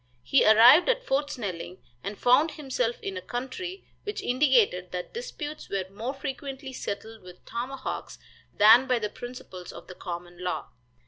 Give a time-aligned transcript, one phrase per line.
[0.23, 5.69] He arrived at Fort Snelling, and found himself in a country which indicated that disputes
[5.69, 8.17] were more frequently settled with tomahawks
[8.51, 10.69] than by the principles of the common law.